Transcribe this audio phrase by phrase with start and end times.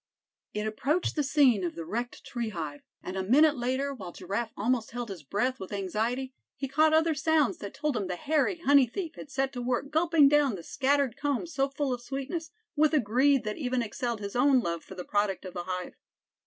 [0.55, 4.51] It approached the scene of the wrecked tree hive; and a minute later, while Giraffe
[4.57, 8.55] almost held his breath with anxiety, he caught other sounds that told him the hairy
[8.57, 12.49] honey thief had set to work gulping down the scattered combs so full of sweetness,
[12.75, 15.93] with a greed that even excelled his own love for the product of the hive.